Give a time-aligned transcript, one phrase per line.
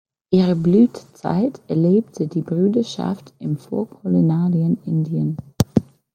[0.31, 5.37] Ihre Blütezeit erlebte die Bruderschaft im vorkolonialen Indien.